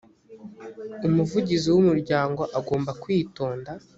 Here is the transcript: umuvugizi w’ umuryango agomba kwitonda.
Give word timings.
umuvugizi 1.07 1.67
w’ 1.73 1.77
umuryango 1.81 2.41
agomba 2.59 2.91
kwitonda. 3.01 3.71